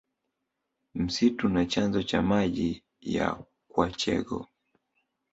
Msitu 0.95 1.49
na 1.49 1.65
chanzo 1.65 2.03
cha 2.03 2.21
maji 2.21 2.83
ya 3.01 3.43
kwachegho 3.67 4.47